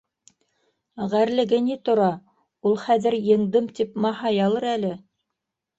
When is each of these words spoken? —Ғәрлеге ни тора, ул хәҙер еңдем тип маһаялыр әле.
—Ғәрлеге 1.11 1.59
ни 1.67 1.77
тора, 1.89 2.09
ул 2.71 2.81
хәҙер 2.87 3.21
еңдем 3.31 3.73
тип 3.81 3.95
маһаялыр 4.09 4.71
әле. 4.77 4.97